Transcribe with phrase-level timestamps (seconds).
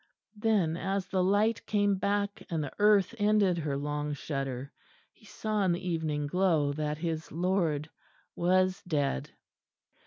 [0.35, 4.71] Then, as the light came back, and the earth ended her long shudder,
[5.13, 7.87] he saw in the evening glow that his Lord
[8.35, 9.29] was dead.